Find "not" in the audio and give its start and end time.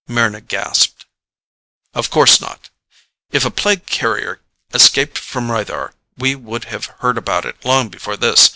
2.41-2.71